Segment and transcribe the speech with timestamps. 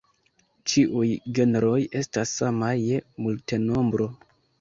[0.69, 4.09] Ĉiuj genroj estas samaj je multenombro.